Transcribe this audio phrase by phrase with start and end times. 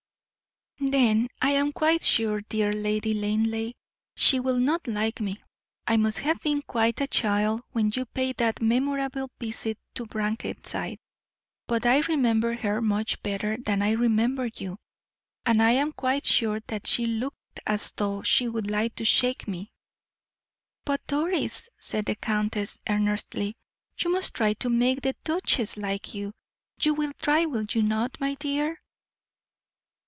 [0.83, 3.73] "Then I am quite sure, dear Lady Linleigh,
[4.15, 5.37] she will not like me.
[5.85, 10.97] I must have been quite a child when you paid that memorable visit to Brackenside,
[11.67, 14.79] but I remember her much better than I remember you,
[15.45, 19.47] and I am quite sure that she looked as though she would like to shake
[19.47, 19.71] me."
[20.83, 23.55] "But, Doris," said the countess, earnestly,
[23.99, 26.33] "you must try to make the duchess like you.
[26.81, 28.79] You will try, will you not, my dear?"